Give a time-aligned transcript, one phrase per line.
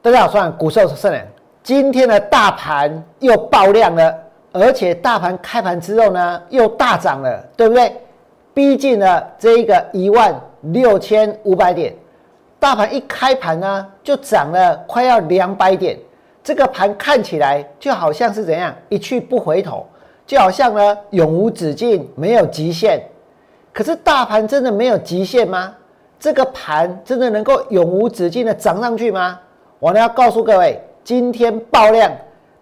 [0.00, 1.26] 大家好，我是股市圣人。
[1.60, 4.14] 今天的大盘又爆量了，
[4.52, 7.92] 而且大盘开盘之后呢，又大涨了，对不对？
[8.54, 11.92] 逼近了这一个一万六千五百点。
[12.60, 15.98] 大盘一开盘呢，就涨了快要两百点。
[16.44, 19.84] 这个盘看起来就好像是怎样一去不回头，
[20.24, 23.02] 就好像呢永无止境，没有极限。
[23.72, 25.74] 可是大盘真的没有极限吗？
[26.20, 29.40] 这个盘真的能够永无止境的涨上去吗？
[29.80, 32.10] 我呢要告诉各位，今天爆量，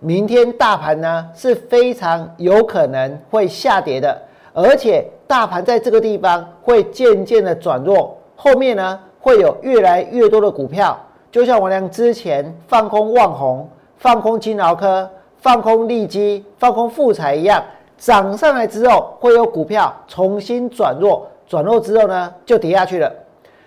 [0.01, 4.21] 明天大盘呢是非常有可能会下跌的，
[4.53, 10.99] 而且大盘在这个地方会渐渐的转弱，后面呢会有越来越多的股票，
[11.33, 17.65] 就像我俩之前放空旺红、放空金劳科、放空利基、放空富彩一样，
[17.97, 23.11] 涨上来之后会有股票重新转弱，转弱之后呢就跌下去了。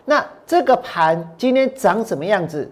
[0.05, 2.69] 那这个盘今天长什么样子？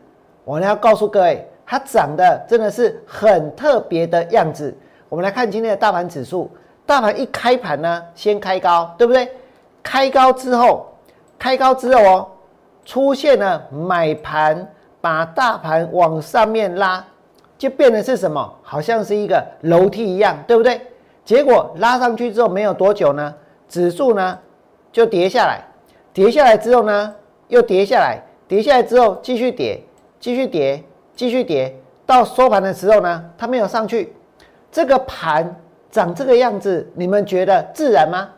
[0.48, 4.74] 我呢要告诉各位，它长得真的是很特别的样子。
[5.10, 6.50] 我们来看今天的大盘指数，
[6.86, 9.30] 大盘一开盘呢，先开高，对不对？
[9.84, 10.88] 开高之后，
[11.38, 12.28] 开高之后哦，
[12.86, 14.66] 出现了买盘，
[15.02, 17.06] 把大盘往上面拉，
[17.58, 18.56] 就变成是什么？
[18.62, 20.80] 好像是一个楼梯一样，对不对？
[21.26, 23.36] 结果拉上去之后没有多久呢，
[23.68, 24.40] 指数呢
[24.94, 25.62] 就跌下来，
[26.14, 27.14] 跌下来之后呢
[27.50, 29.84] 又跌下来，跌下来之后继续跌。
[30.20, 30.84] 继续跌，
[31.16, 34.14] 继续跌，到收盘的时候呢，它没有上去。
[34.72, 35.56] 这个盘
[35.90, 38.30] 长这个样子，你们觉得自然吗？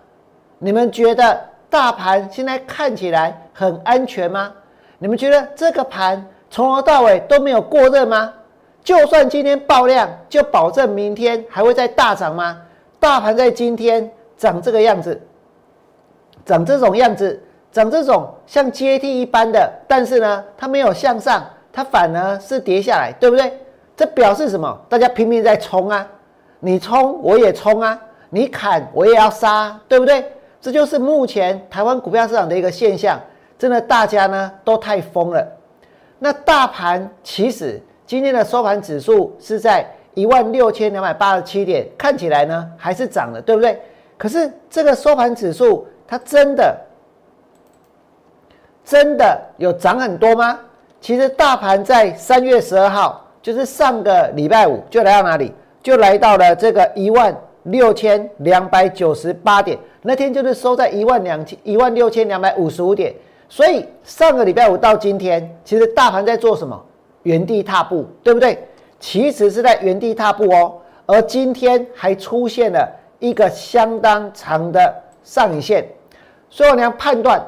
[0.60, 4.52] 你们觉得大盘现在看起来很安全吗？
[4.98, 8.34] 你们觉得这个盘从头到尾都没有过热吗？
[8.84, 12.62] 就算今天爆量，就保证明天还会再大涨吗？
[13.00, 15.20] 大盘在今天长这个样子，
[16.46, 21.46] 长这种样子，长这种像阶梯一般的，但是呢，它没有向上。
[21.72, 23.58] 它反而是跌下来，对不对？
[23.96, 24.80] 这表示什么？
[24.88, 26.08] 大家拼命在冲啊！
[26.60, 28.00] 你冲我也冲啊！
[28.30, 30.26] 你砍我也要杀，对不对？
[30.62, 33.20] 这就是目前台湾股票市场的一个现象。
[33.58, 35.46] 真的，大家呢都太疯了。
[36.18, 43.82] 那大盘其实今天的收盘指数是在一万六千两百八十七点，看起来呢还是涨的，对不对？
[44.18, 46.78] 可是这个收盘指数它真的
[48.86, 50.60] 真的有涨很多吗？
[51.02, 55.54] 其实大盘在三月十二号，就是上个礼拜五，就来到哪里？
[55.82, 59.80] 就来到了这个一万六千两百九十八点。
[60.02, 63.14] 那天就是收在一万两千一万六千两百五十五点。
[63.48, 66.80] 所以上个礼拜五到今天，其实大盘在做什么？
[67.24, 68.58] 原地踏步，对不对？
[69.00, 70.74] 其实是在原地踏步哦。
[71.06, 72.88] 而今天还出现了
[73.20, 74.94] 一个相当长的
[75.24, 75.88] 上影线，
[76.50, 77.42] 所以我们判断。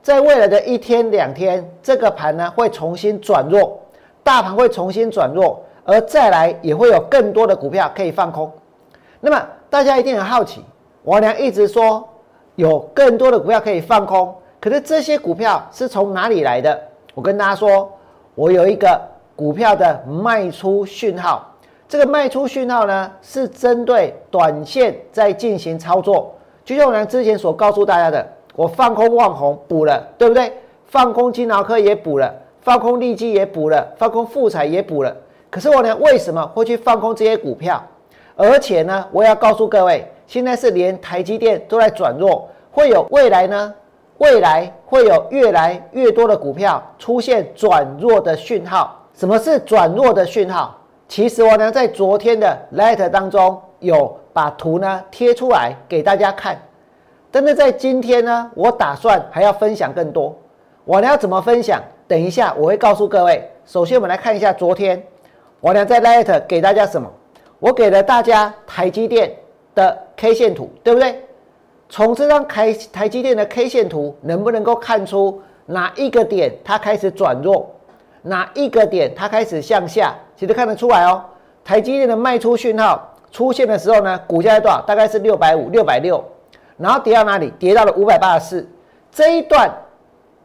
[0.00, 3.78] 在未来的一天两天，这个盘呢会重新转弱，
[4.22, 8.50] 大盘会重新转弱，而再来也会有更多的股票可以放空。
[9.20, 10.64] 那么大家一定很好奇，
[11.02, 12.08] 王良一直说
[12.54, 16.80] 有更多的股票可以放空，可是这些股票是从哪里来的？
[17.14, 17.90] 我跟大家说，
[18.34, 18.98] 我有一个
[19.36, 21.46] 股票的卖出讯号，
[21.86, 28.26] 这个卖出讯号呢是针对短线在进行操作，就像我之前所告诉大家的。
[28.58, 30.52] 我放空旺宏补了，对不对？
[30.86, 35.16] 放空金劳科也补了，放空利基也补了，放空富彩也补了。
[35.48, 37.80] 可是我呢，为什么会去放空这些股票？
[38.34, 43.72] 而且呢，我要告诉各位，现在是连台积电都在转弱，会有未来呢？
[44.16, 49.06] 未来会有越来越多的股票出现转弱的讯号。
[49.14, 50.76] 什么是转弱的讯号？
[51.06, 56.60] 其实我呢，在昨天的 letter 当中有把图呢贴出来给大家看。
[57.30, 60.34] 真的在今天呢，我打算还要分享更多。
[60.84, 61.82] 我呢要怎么分享？
[62.06, 63.46] 等一下我会告诉各位。
[63.66, 65.02] 首先，我们来看一下昨天
[65.60, 67.10] 我呢在 Light 给大家什么？
[67.58, 69.30] 我给了大家台积电
[69.74, 71.22] 的 K 线图，对不对？
[71.90, 77.70] 从这张台台积电的 K 线图，能不能够看出哪一个点它开始转弱，
[78.22, 80.14] 哪一个点它开始向下？
[80.34, 81.22] 其实看得出来哦。
[81.62, 84.80] 台积电的卖出讯号出现的时候呢，股价在多少？
[84.86, 86.24] 大概是六百五、六百六。
[86.78, 87.52] 然后跌到哪里？
[87.58, 88.68] 跌到了五百八十四。
[89.10, 89.70] 这一段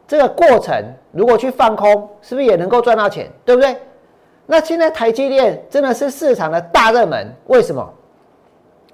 [0.06, 0.74] 这个过程，
[1.12, 3.30] 如果去放空，是不是也能够赚到钱？
[3.44, 3.76] 对不对？
[4.46, 7.88] 那现在台积电真的是市场的大热门，为什么？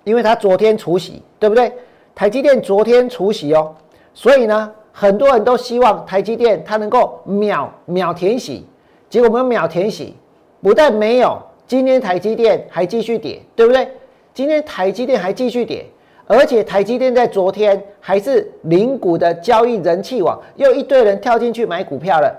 [0.05, 1.73] 因为它昨天除息，对不对？
[2.15, 3.75] 台积电昨天除息哦，
[4.15, 8.67] 所以呢，很多人都希望台积电它能够秒秒填息。
[9.09, 10.17] 结果我们秒填息，
[10.63, 13.89] 不但没有，今天台积电还继续跌，对不对？
[14.33, 15.87] 今天台积电还继续跌。
[16.31, 22.33] 而且台积电在昨天还是零股的交易人气网，又一堆人跳进去买股票了。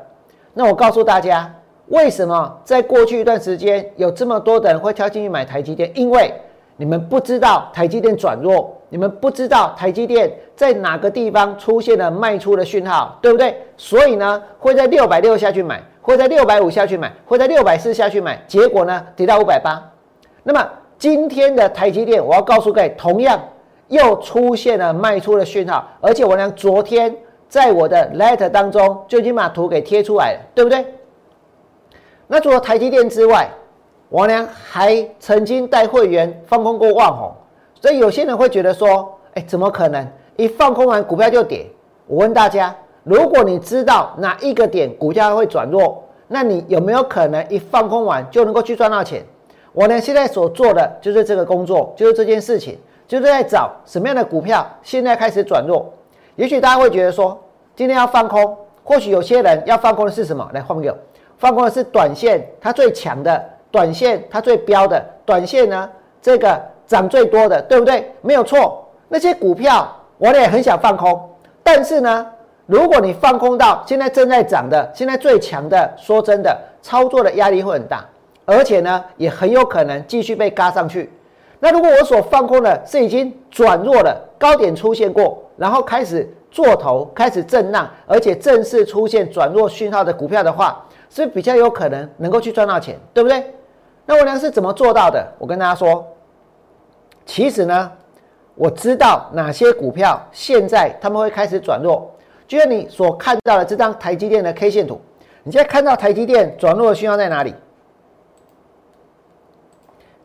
[0.54, 1.54] 那我告诉大家，
[1.88, 5.92] 为什么在过去一段时间有这么多的人会跳进去买台积电？
[5.94, 6.34] 因为
[6.78, 13.54] 你们不知道台积电转弱，你们不知道台积电在哪个地方出现了卖出的讯号，对不对？
[13.76, 19.84] 所以呢，会在六百六下去买，会在六百五下去买，会在六百四下去买，结果呢，跌到五百八。
[20.44, 20.66] 那么
[20.98, 23.38] 今天的台积电，我要告诉各位，同样
[23.92, 27.14] 又出现了卖出的讯号，而且我呢，昨天
[27.50, 30.86] 在我的 letter 当中就已经把图给贴出来了，对不对？
[32.26, 33.50] 那除了台积电之外，
[34.08, 37.34] 王良还曾经带会员放空过万宏，
[37.82, 40.08] 所以有些人会觉得说：“哎，怎么可能？
[40.38, 41.66] 一放空完股票就跌？”
[42.08, 42.74] 我问大家，
[43.04, 49.22] 如果你知道哪一个点股价会转弱，那你有没有可能一放空完就能够去赚到钱？
[49.74, 52.78] 我呢现在所做的就是这个工作，就是这件事情，
[53.12, 55.94] 就是在找什么样的股票现在开始转弱。
[56.38, 57.38] 也许大家会觉得说，
[57.76, 60.50] 今天要放空，或许有些人要放空的是什么？
[60.54, 60.98] 来换给我。
[61.38, 65.90] 放空的是短线，它最强的短线，它最标的短线呢？
[66.22, 68.10] 这个涨最多的，对不对？
[68.22, 68.88] 没有错。
[69.10, 71.30] 那些股票我也很想放空，
[71.62, 72.26] 但是呢，
[72.66, 78.06] 如果你放空到现在正在涨的、现在最强的，说真的，操作的压力会很大，
[78.46, 81.12] 而且呢，也很有可能继续被嘎上去。
[81.64, 93.54] 那如果我所放空的是已经转弱了，高点出现过，然后开始做头，开始震荡，而且正式出现转弱讯号的股票的话，是比较有可能能够去赚到钱，对不对？
[94.08, 95.26] 那我呢是怎么做到的？
[95.38, 96.04] 我跟大家说，
[97.28, 97.92] 其实呢，
[98.56, 102.12] 我知道哪些股票现在他们会开始转弱，
[102.48, 105.00] 就像你所看到的这张台积电的 K 线图，
[105.44, 107.54] 你现在看到台积电转弱的讯号在哪里？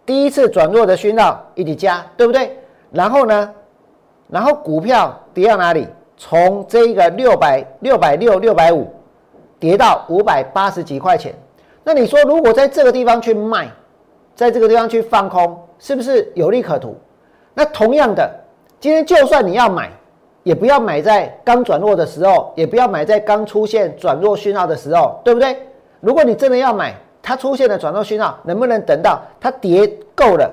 [0.06, 2.56] 第一次转弱的讯号一底加，对不对？
[2.91, 3.50] 然后呢，
[4.29, 5.87] 然后股票跌到哪里？
[6.17, 8.87] 从这个六百、六百六、六百五。
[9.58, 11.35] 跌到五百八十几块钱，
[11.82, 13.67] 那你说如果在这个地方去卖，
[14.35, 16.94] 在这个地方去放空，是不是有利可图？
[17.55, 18.31] 那同样的，
[18.79, 19.91] 今天就算你要买，
[20.43, 25.56] 也不要买在刚转弱的时候，也不要买在刚出现转弱讯号的时候，对不对？
[26.00, 26.94] 如果你真的要买，
[27.26, 30.50] 它出现了转弱讯号，能不能等到它跌够了，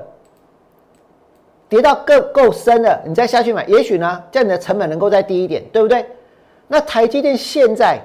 [1.69, 3.63] 跌到够够深了，你再下去买？
[3.67, 6.05] 也许呢，这样你的成本能够再低一点，对不对？
[6.67, 7.99] 那台积电现在。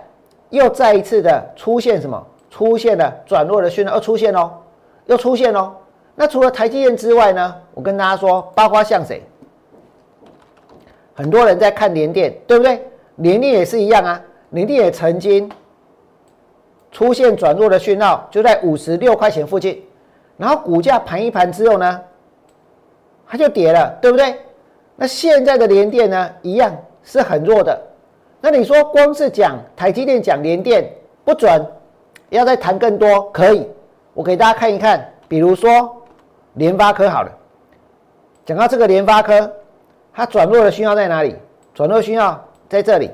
[0.51, 2.27] 又再一次的出现什么？
[2.49, 4.51] 出现了转弱的讯号，又出现哦，
[5.05, 5.75] 又出现哦。
[6.15, 7.55] 那除了台积电之外呢？
[7.75, 9.23] 我跟大家说，包括像谁？
[11.15, 12.83] 很多人在看联电，对不对？
[13.17, 14.19] 联电也是一样啊，
[14.53, 15.51] 联电也曾经
[16.91, 19.83] 出现转弱的讯号，就在五十六块钱附近，
[20.37, 22.01] 然后股价盘一盘之后呢，
[23.27, 24.35] 它就跌了，对不对？
[24.97, 27.81] 那现在的联电呢，一样是很弱的。
[28.41, 30.91] 那你说光是讲台积电讲联电
[31.25, 31.65] 不准，
[32.31, 33.69] 要再谈更多可以？
[34.15, 35.97] 我给大家看一看，比如说
[36.55, 37.31] 联发科好了，
[38.45, 39.53] 讲到这个联发科，
[40.13, 41.37] 它转弱的讯号在哪里？
[41.75, 43.11] 转弱讯号在这里。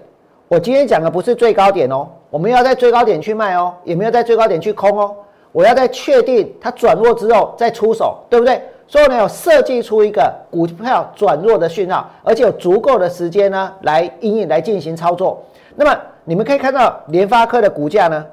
[0.48, 5.14] 我今天讲的不是最高点哦，我们要在最高点去卖哦，也没有在最高点去空哦。
[5.52, 8.60] 我要在确定它转弱之后再出手，对不对？
[8.88, 15.40] 所以呢，有设计出一个股票转弱的讯号，而且有足够的时间呢，来应用来进行操作。
[15.76, 18.26] 那么你们可以看到联发科的股价呢，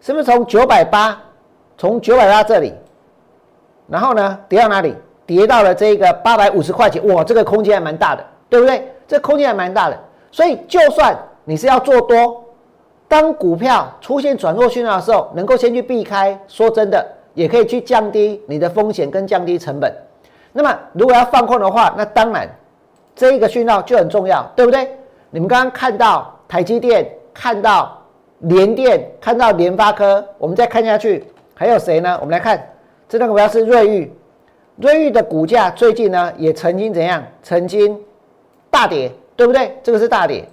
[0.00, 1.20] 是不是从九百八，
[1.76, 2.72] 从九百八这里，
[3.88, 4.94] 然后呢跌到哪里？
[5.26, 7.04] 跌到了这个八百五十块钱。
[7.08, 8.94] 哇，这个空间还蛮大的，对不对？
[9.08, 9.98] 这空间还蛮大的。
[10.30, 12.43] 所以就算你是要做多，
[13.14, 16.36] 当股票出现转弱讯号的时候，能够先去避开。
[16.48, 17.06] 说真的。
[17.34, 19.92] 也可以去降低你的风险跟降低成本。
[20.52, 22.48] 那么，如果要放空的话，那当然
[23.14, 24.88] 这一个讯号就很重要，对不对？
[25.30, 28.00] 你们刚刚看到台积电，看到
[28.38, 32.16] 联电，看到联发科，我们再看下去，还有谁呢？
[32.20, 32.68] 我们来看，
[33.08, 34.10] 这个股票是瑞昱，
[34.76, 37.20] 瑞昱的股价最近呢也曾经怎样？
[37.42, 38.00] 曾经
[38.70, 39.76] 大跌，对不对？
[39.82, 40.48] 这个是大跌，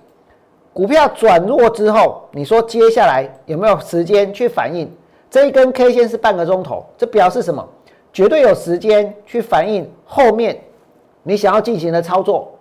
[0.73, 4.89] 股票转弱之后，你说接下来有没有时间去反应？
[5.29, 7.67] 这一根 K 线是半个钟头，这表示什么？
[8.13, 10.59] 绝对有时间去反映后面
[11.23, 12.51] 你想要进行的操作。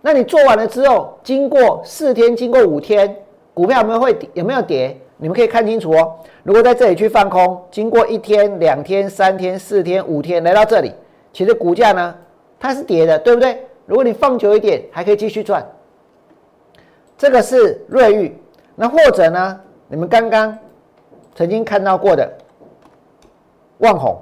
[0.00, 3.16] 那你做完了之后，经过四天，经过五天，
[3.54, 4.96] 股票有没有会有没有跌？
[5.16, 6.14] 你们可以看清楚哦。
[6.42, 10.92] 如果在这里去放空，经过一天、两天、三天、四天、五天，来到这里，
[11.32, 12.14] 其实股价呢
[12.58, 13.62] 它是跌的，对不对？
[13.86, 15.64] 如果你放久一点，还可以继续赚。
[17.20, 18.32] 这个是瑞昱，
[18.74, 19.60] 那或者呢？
[19.88, 20.56] 你们刚刚。
[21.34, 22.30] 曾经看到过的
[23.78, 24.18] 万红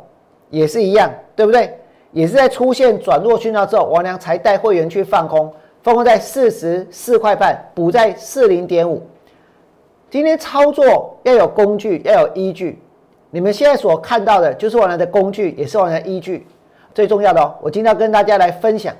[0.50, 1.78] 也是一样，对不对？
[2.10, 9.00] 也是在出现转弱讯号之后，王良才带会员去放空，放空在四十四块半，补在四零点五。
[10.10, 12.82] 今天操作要有工具，要有依据。
[13.30, 16.46] 你们现在所看到的，就是我来的工具，也是我来的依据。
[16.94, 18.92] 最重要的哦，我今天跟大家来分享，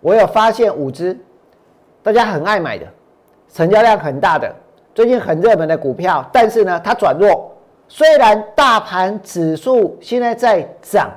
[0.00, 1.16] 我有发现五只
[2.00, 2.86] 大家很爱买的，
[3.54, 4.52] 成交量很大的，
[4.96, 7.52] 最近很热门的股票，但是呢，它转弱。
[7.86, 11.08] 虽然大盘指数现在在涨，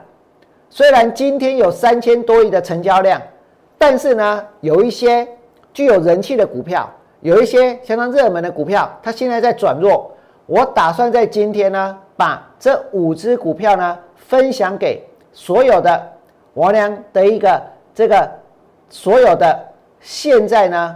[0.70, 3.20] 虽然今天有三千多亿的成交量，
[3.76, 5.28] 但是呢，有一些
[5.74, 6.88] 具有人气的股票，
[7.22, 10.12] 有一些相当热门的股票，它现在在转弱。
[10.46, 15.04] 我打算在今天呢，把这五只股票呢分享给
[15.34, 16.08] 所有的
[16.54, 17.60] 王良的一个
[17.96, 18.30] 这个
[18.90, 19.60] 所有的
[20.00, 20.96] 现在呢，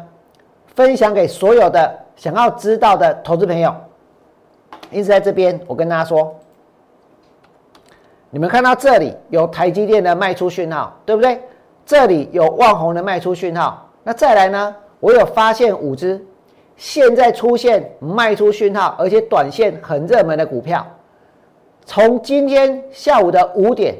[0.76, 3.74] 分享给所有的想要知道的投资朋友。
[4.90, 6.36] 因此，在这边我跟大家说，
[8.30, 11.42] 你们看到这里有台积电的卖出讯号，对不对？
[11.86, 13.90] 这里有万宏的卖出讯号。
[14.04, 14.76] 那再来呢？
[15.00, 16.24] 我有发现五只
[16.78, 20.86] 现在出现卖出讯号，而且短线很热门的股票。
[21.86, 23.96] 从今天下午的五点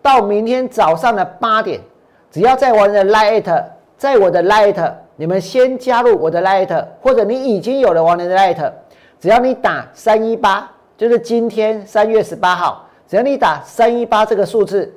[0.00, 1.80] 到明天早上的八点，
[2.30, 3.64] 只要在我的 Lite，
[3.96, 8.72] 在我的 Lite，你们先加入我的 Light，或者你已经有了王的 Light，。
[9.20, 14.90] 只要你打三一八，就是今天三月十八号，只要你打三一八这个数字，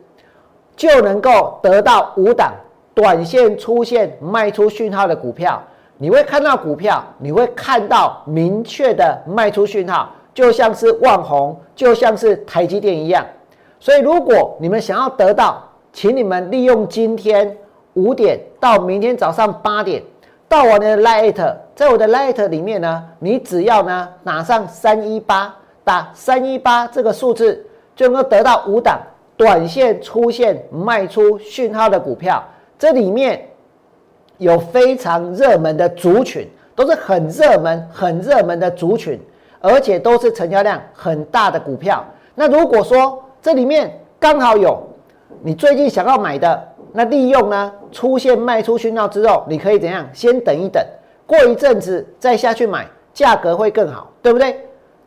[0.77, 2.53] 就能够得到五档
[2.93, 5.61] 短线出现卖出讯号的股票。
[5.97, 13.25] 你会看到股票，你会看到明确的卖出讯号，就像是万宏，就像是台积电一样。
[13.77, 15.61] 所以，如果你们想要得到，
[15.91, 17.57] 请你们利用今天
[17.95, 20.01] 五点到明天早上八点。
[20.53, 25.51] 到我的 Light，在我的 Light 里面呢，你只要呢拿上三一八，
[25.83, 29.01] 打三一八这个数字，就能够得到五档
[29.35, 32.43] 短线出现卖出讯号的股票。
[32.77, 33.49] 这里面
[34.37, 39.19] 有非常热门的族群，都是很热门、很热门的族群，
[39.59, 42.05] 而且都是成交量很大的股票。
[42.35, 44.87] 那如果说这里面刚好有
[45.41, 46.63] 你最近想要买的，
[46.95, 50.07] 那利用呢出现卖出讯号之后，你可以怎样？
[50.13, 50.81] 先等一等，
[51.25, 54.55] 过一阵子再下去买，价格会更好，对不对？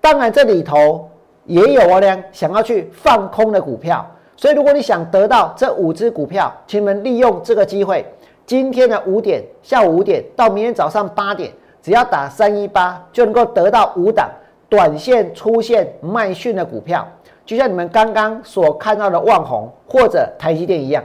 [0.00, 1.08] 当然这里头
[1.44, 4.04] 也有我俩想要去放空的股票，
[4.36, 8.04] 所以如果你想得到这五只股票，请你们利用这个机会，
[8.44, 14.28] 今天的五点，下午五点到明天早上八点，只要打三一八就能够得到五档
[14.68, 17.06] 短线出现卖讯的股票，
[17.44, 21.02] 就像你们刚刚所看到的万红或者台积电一样。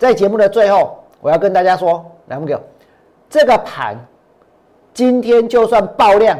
[0.00, 2.60] 在节目的最后，我要跟大家说，来，我们
[3.28, 3.94] 这个盘
[4.94, 6.38] 今天就算爆量，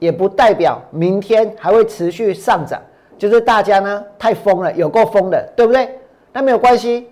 [0.00, 2.82] 也不代表明天还会持续上涨。
[3.16, 5.88] 就是大家呢太疯了，有够疯的，对不对？
[6.32, 7.08] 那没有关系。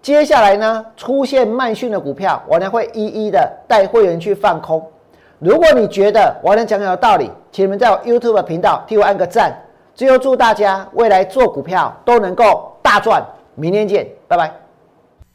[0.00, 4.80] 接下来呢，出现慢讯的股票，我呢会一一的带会员去放空。
[5.40, 9.52] 如果你觉得我能讲有道理，请你们在我 YouTube 频道替我按个赞。
[9.96, 13.20] 最后祝大家未来做股票都能够大赚。
[13.56, 14.67] 明天见，拜拜。